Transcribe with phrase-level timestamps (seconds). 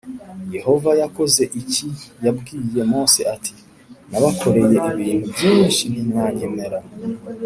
[0.55, 1.87] Yehova yakoze iki
[2.25, 3.53] Yabwiye Mose ati
[4.09, 6.79] nabakoreye ibintu byinshi ntimwanyemera